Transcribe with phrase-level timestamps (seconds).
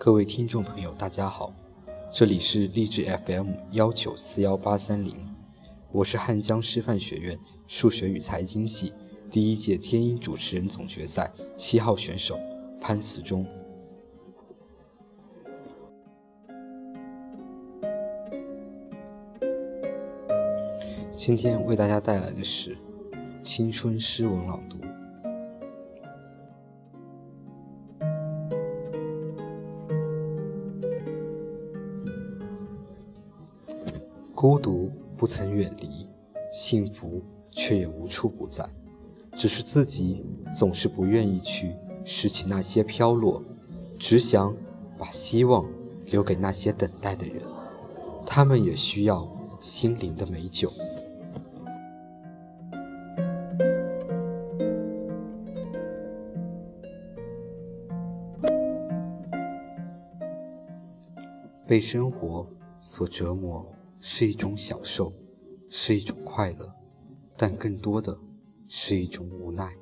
[0.00, 1.52] 各位听众朋友，大家好，
[2.12, 5.16] 这里是励志 FM 幺九四幺八三零，
[5.90, 7.36] 我是汉江师范学院
[7.66, 8.92] 数学与财经系
[9.28, 12.38] 第一届天音主持人总决赛七号选手
[12.80, 13.44] 潘慈忠。
[21.16, 22.78] 今天为大家带来的是
[23.42, 24.78] 青春诗文朗读。
[34.40, 36.08] 孤独不曾远离，
[36.52, 37.20] 幸福
[37.50, 38.64] 却也无处不在，
[39.32, 40.24] 只是自己
[40.54, 41.74] 总是不愿意去
[42.04, 43.42] 拾起那些飘落，
[43.98, 44.56] 只想
[44.96, 45.68] 把希望
[46.06, 47.42] 留给那些等待的人，
[48.24, 49.28] 他们也需要
[49.58, 50.70] 心灵的美酒。
[61.66, 62.46] 被生活
[62.78, 63.66] 所折磨。
[64.00, 65.12] 是一种享受，
[65.68, 66.72] 是一种快乐，
[67.36, 68.18] 但更多的
[68.68, 69.74] 是一种无奈。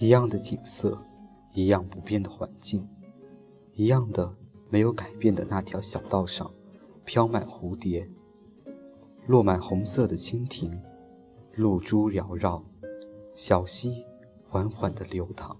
[0.00, 0.96] 一样的景色，
[1.52, 2.88] 一样不变的环境，
[3.74, 4.32] 一样的
[4.70, 6.50] 没有改变的那条小道上，
[7.04, 8.08] 飘满蝴蝶，
[9.26, 10.80] 落满红色的蜻蜓，
[11.54, 12.64] 露珠缭绕。
[13.40, 14.04] 小溪
[14.42, 15.56] 缓缓地流淌，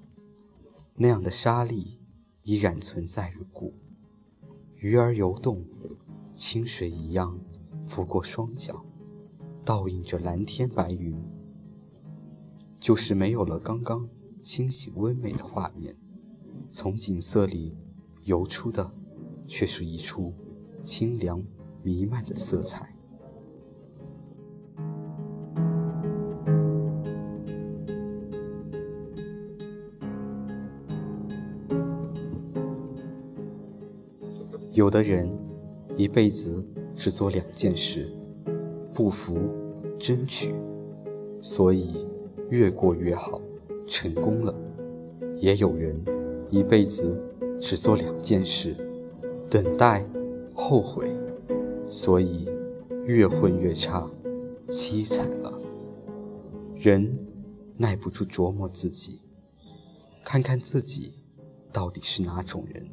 [0.96, 2.00] 那样的沙粒
[2.42, 3.72] 依然存在于故。
[4.78, 5.64] 鱼儿游动，
[6.34, 7.38] 清水一样
[7.86, 8.84] 拂过双脚，
[9.64, 11.16] 倒映着蓝天白云。
[12.80, 14.08] 就是没有了刚刚
[14.42, 15.96] 清醒温美的画面，
[16.72, 17.76] 从景色里
[18.24, 18.92] 游出的，
[19.46, 20.34] 却是一处
[20.82, 21.40] 清凉
[21.84, 22.92] 弥漫的色彩。
[34.78, 35.28] 有的人
[35.96, 38.08] 一辈子只做两件事：
[38.94, 39.36] 不服、
[39.98, 40.54] 争取，
[41.42, 42.06] 所以
[42.48, 43.40] 越过越好，
[43.88, 44.54] 成功了；
[45.36, 46.00] 也有人
[46.48, 47.12] 一辈子
[47.60, 48.76] 只做两件事：
[49.50, 50.06] 等待、
[50.54, 51.10] 后悔，
[51.88, 52.48] 所以
[53.04, 54.08] 越混越差，
[54.68, 55.52] 凄惨了。
[56.76, 57.18] 人
[57.76, 59.18] 耐不住琢磨自己，
[60.24, 61.14] 看看自己
[61.72, 62.88] 到底是哪种人。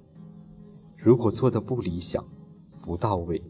[0.97, 2.25] 如果做的不理想、
[2.81, 3.41] 不到位，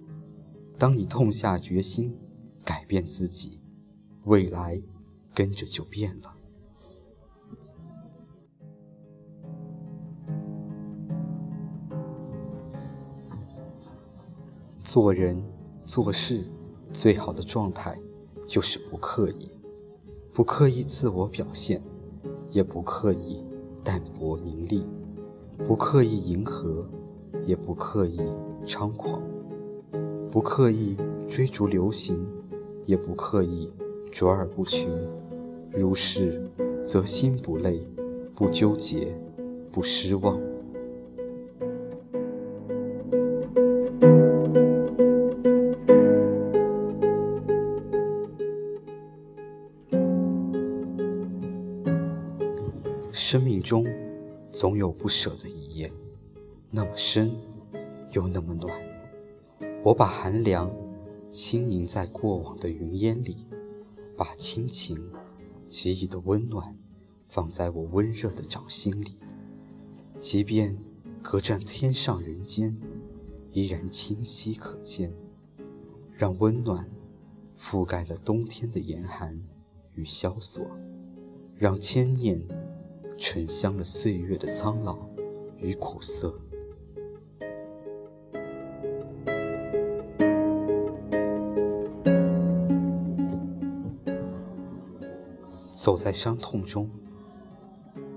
[0.78, 2.14] 当你痛下决心
[2.64, 3.60] 改变自己，
[4.26, 4.82] 未来
[5.34, 6.32] 跟着就变了。
[14.84, 15.42] 做人
[15.84, 16.44] 做事
[16.94, 17.98] 最好的状态
[18.46, 19.50] 就是不刻意，
[20.34, 21.82] 不刻意自我表现，
[22.52, 23.44] 也不刻意
[23.84, 24.84] 淡泊名利，
[25.68, 26.88] 不刻意迎合。
[27.46, 28.20] 也不刻意
[28.66, 29.22] 猖狂，
[30.32, 30.98] 不刻意
[31.30, 32.26] 追逐流行，
[32.86, 33.70] 也不刻意
[34.12, 34.90] 卓尔不群。
[35.72, 36.42] 如是，
[36.84, 37.86] 则心不累，
[38.34, 39.16] 不纠结，
[39.72, 40.40] 不失望。
[53.12, 53.86] 生命中，
[54.52, 55.92] 总有不舍的一夜。
[56.76, 57.34] 那么深，
[58.12, 58.70] 又那么暖。
[59.82, 60.70] 我把寒凉
[61.32, 63.48] 轻盈在过往的云烟里，
[64.18, 65.02] 把亲情
[65.70, 66.78] 给予的温暖
[67.30, 69.18] 放在我温热的掌心里。
[70.20, 70.78] 即便
[71.22, 72.78] 隔着天上人间，
[73.54, 75.14] 依然清晰可见。
[76.18, 76.86] 让温暖
[77.58, 79.42] 覆盖了冬天的严寒
[79.94, 80.66] 与萧索，
[81.56, 82.46] 让千念
[83.18, 85.00] 沉香了岁月的苍老
[85.58, 86.38] 与苦涩。
[95.76, 96.90] 走在伤痛中，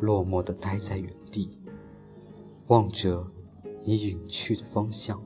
[0.01, 1.59] 落寞地待在原地，
[2.69, 3.27] 望着
[3.83, 5.21] 你远去的方向，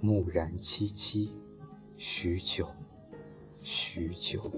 [0.00, 1.28] 木然凄凄，
[1.98, 2.66] 许久，
[3.60, 4.50] 许久。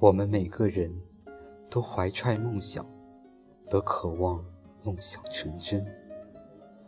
[0.00, 0.92] 我们每个人
[1.70, 2.93] 都怀揣梦想。
[3.74, 4.40] 则渴望
[4.84, 5.84] 梦想成真，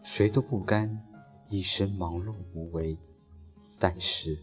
[0.04, 1.04] 谁都不甘
[1.48, 2.96] 一生忙碌无为。
[3.76, 4.38] 但是，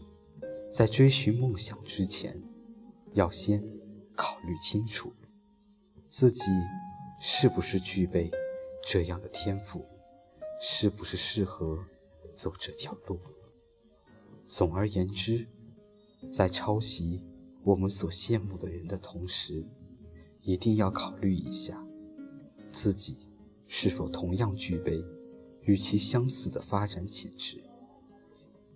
[0.70, 2.38] 在追寻梦想之前，
[3.14, 3.64] 要先
[4.14, 5.10] 考虑清楚
[6.10, 6.44] 自己
[7.18, 8.30] 是不是具备
[8.86, 9.82] 这样的天赋，
[10.60, 11.82] 是不是适合
[12.34, 13.18] 走这条路。
[14.44, 15.48] 总而言之，
[16.30, 17.24] 在抄袭
[17.62, 19.64] 我们所羡慕的人的同时，
[20.42, 21.82] 一定要考虑一下
[22.74, 23.16] 自己
[23.68, 25.02] 是否同样具备
[25.62, 27.62] 与其相似的发展潜质。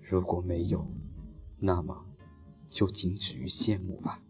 [0.00, 0.86] 如果没有，
[1.58, 2.06] 那么
[2.70, 4.22] 就仅止于羡慕吧。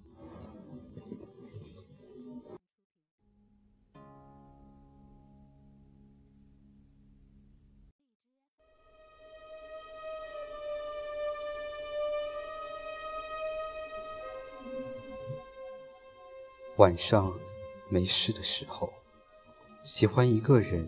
[16.78, 17.38] 晚上
[17.90, 18.92] 没事的时候，
[19.82, 20.86] 喜欢一个人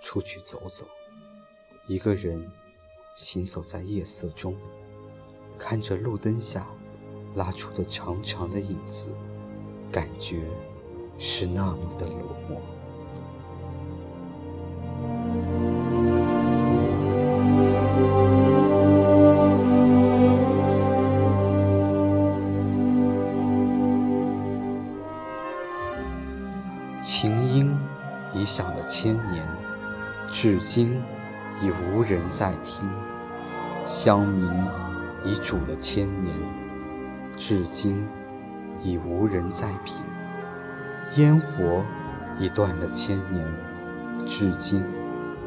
[0.00, 0.86] 出去走走，
[1.86, 2.50] 一个人
[3.14, 4.56] 行走在夜色中，
[5.58, 6.66] 看着路灯下
[7.34, 9.08] 拉出的长长的影子，
[9.90, 10.44] 感觉
[11.18, 12.58] 是那么的落寞。
[30.42, 31.00] 至今
[31.60, 32.84] 已无人在听；
[33.84, 34.50] 香茗
[35.24, 36.34] 已煮了千年，
[37.36, 38.04] 至今
[38.82, 40.02] 已无人在品；
[41.14, 41.84] 烟火
[42.40, 43.46] 已断了千年，
[44.26, 44.84] 至今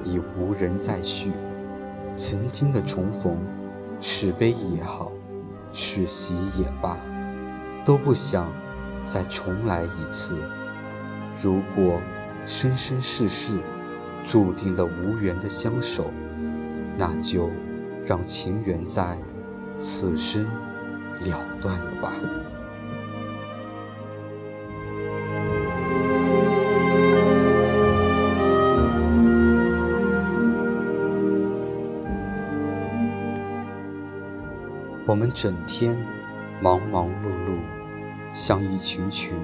[0.06, 1.34] 已无人在续。
[2.16, 3.38] 曾经的重逢，
[4.00, 5.12] 是悲也好，
[5.74, 6.98] 是喜也罢，
[7.84, 8.48] 都不想
[9.04, 10.38] 再重来一次。
[11.44, 12.00] 如果
[12.46, 13.60] 生生世世
[14.26, 16.12] 注定了无缘的相守，
[16.98, 17.50] 那就
[18.06, 19.18] 让情缘在
[19.78, 20.44] 此生
[21.22, 22.12] 了断了吧。
[35.08, 35.96] 我们整天
[36.60, 37.60] 忙忙碌碌，
[38.34, 39.36] 像一群群。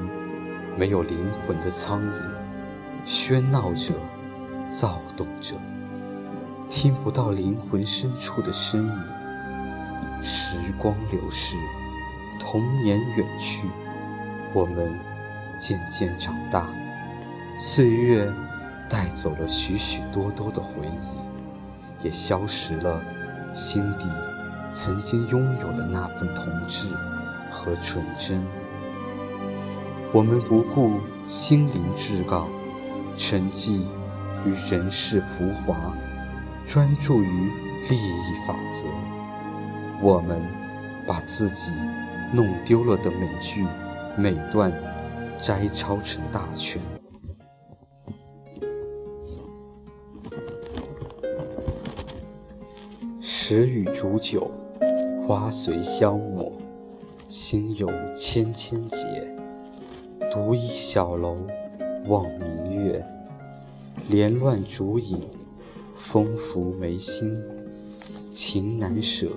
[0.77, 2.12] 没有灵魂的苍蝇，
[3.06, 3.94] 喧闹着，
[4.71, 5.56] 躁动着，
[6.69, 8.94] 听不到灵魂深处的声音。
[10.23, 11.57] 时光流逝，
[12.39, 13.68] 童年远去，
[14.53, 14.97] 我们
[15.59, 16.68] 渐渐长大，
[17.59, 18.31] 岁月
[18.88, 23.01] 带走了许许多多的回忆，也消失了
[23.53, 24.07] 心底
[24.71, 26.85] 曾经拥有的那份童稚
[27.51, 28.41] 和纯真。
[30.13, 32.47] 我们不顾心灵至高，
[33.17, 33.81] 沉寂
[34.45, 35.95] 于人世浮华，
[36.67, 37.51] 专注于
[37.89, 38.85] 利益法则。
[40.01, 40.41] 我们
[41.07, 41.71] 把自己
[42.33, 43.65] 弄丢了的美句、
[44.17, 44.71] 每段
[45.38, 46.81] 摘抄成大全。
[53.19, 54.49] 时雨煮酒，
[55.27, 56.51] 花随香抹，
[57.27, 58.97] 心有千千结。
[60.31, 61.38] 独倚小楼
[62.07, 63.05] 望明月，
[64.10, 65.19] 帘乱烛影，
[65.95, 67.38] 风拂眉心。
[68.33, 69.27] 情难舍，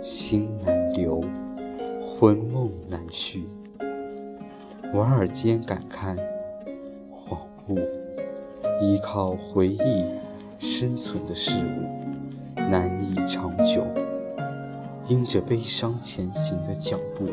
[0.00, 1.22] 心难留，
[2.06, 3.44] 魂梦难续。
[4.92, 6.16] 莞尔间感慨，
[7.10, 7.78] 恍惚，
[8.80, 10.04] 依靠回忆
[10.58, 13.84] 生存的事物，难以长久。
[15.08, 17.28] 因着悲伤前行的脚步，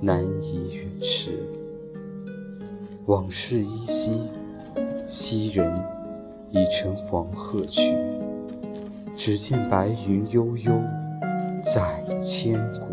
[0.00, 1.42] 难以远驰。
[3.06, 4.22] 往事依稀，
[5.06, 5.72] 昔人
[6.50, 7.96] 已乘黄鹤去。
[9.14, 10.72] 只见白云悠悠，
[11.62, 12.86] 在千古。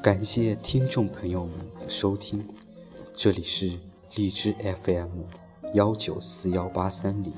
[0.00, 2.46] 感谢听众朋友们的收听，
[3.14, 3.72] 这里是
[4.14, 5.08] 荔枝 FM
[5.74, 7.32] 幺九四幺八三零。